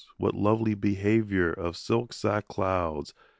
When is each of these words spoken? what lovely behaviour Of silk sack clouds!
what 0.17 0.33
lovely 0.33 0.73
behaviour 0.73 1.53
Of 1.53 1.77
silk 1.77 2.11
sack 2.11 2.47
clouds! 2.47 3.13